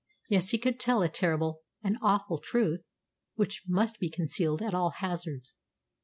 [0.31, 2.81] Yes, he could tell a terrible and awful truth
[3.35, 5.57] which must be concealed at all hazards.